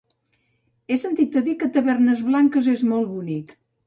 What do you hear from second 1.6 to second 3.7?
que Tavernes Blanques és molt bonic.